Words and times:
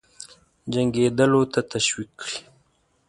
جنګېدلو 0.73 1.41
ته 1.53 1.59
تشویق 1.73 2.11
کړي. 2.21 2.39